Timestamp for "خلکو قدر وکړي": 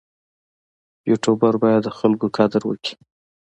1.97-2.93